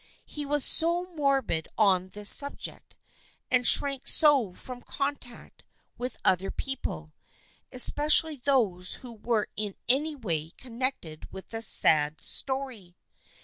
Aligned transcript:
He 0.25 0.47
was 0.47 0.65
so 0.65 1.05
morbid 1.15 1.67
on 1.77 2.07
this 2.07 2.27
subject, 2.27 2.95
and 3.51 3.67
shrank 3.67 4.07
so 4.07 4.55
from 4.55 4.81
contact 4.81 5.63
with 5.95 6.17
people, 6.57 7.13
especially 7.71 8.37
those 8.37 8.93
who 9.05 9.11
were 9.13 9.47
in 9.55 9.75
any 9.87 10.15
way 10.15 10.49
con 10.57 10.79
nected 10.79 11.31
with 11.31 11.49
the 11.49 11.61
sad 11.61 12.19
story. 12.19 12.97